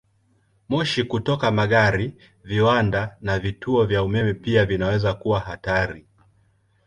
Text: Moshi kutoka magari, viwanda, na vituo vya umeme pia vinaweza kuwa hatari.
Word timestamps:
Moshi 0.69 1.03
kutoka 1.03 1.51
magari, 1.51 2.17
viwanda, 2.43 3.15
na 3.21 3.39
vituo 3.39 3.85
vya 3.85 4.03
umeme 4.03 4.33
pia 4.33 4.65
vinaweza 4.65 5.13
kuwa 5.13 5.39
hatari. 5.39 6.05